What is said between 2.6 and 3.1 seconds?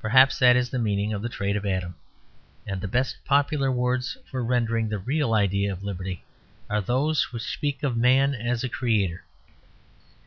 And the